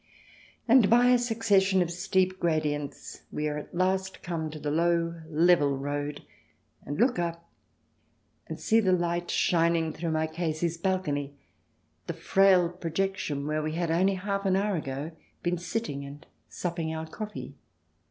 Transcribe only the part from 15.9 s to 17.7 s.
and supping our coffee.